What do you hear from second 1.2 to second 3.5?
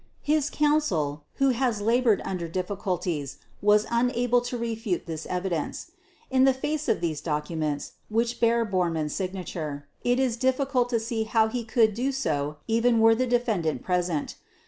who has labored under difficulties,